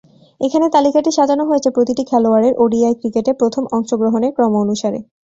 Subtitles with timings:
[0.41, 4.99] এখানে তালিকাটি সাজানো হয়েছে প্রতিটি খেলোয়াড়ের ওডিআই ক্রিকেটে প্রথম অংশ গ্রহণের ক্রম অনুসারে।